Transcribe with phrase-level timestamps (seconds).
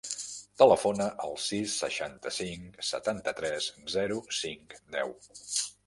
[0.61, 5.19] Telefona al sis, seixanta-cinc, setanta-tres, zero, cinc, deu.